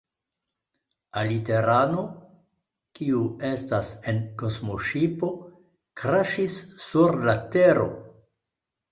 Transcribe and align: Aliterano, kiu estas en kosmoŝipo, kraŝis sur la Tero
Aliterano, 1.23 2.05
kiu 2.99 3.19
estas 3.49 3.91
en 4.13 4.21
kosmoŝipo, 4.43 5.29
kraŝis 6.03 6.55
sur 6.87 7.19
la 7.29 7.37
Tero 7.57 7.87